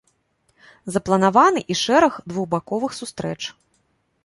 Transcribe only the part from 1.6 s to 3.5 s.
і шэраг двухбаковых сустрэч.